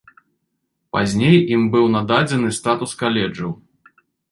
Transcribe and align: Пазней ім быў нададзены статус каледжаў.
Пазней 0.97 1.37
ім 1.55 1.67
быў 1.77 1.85
нададзены 1.97 2.49
статус 2.61 2.91
каледжаў. 3.05 3.57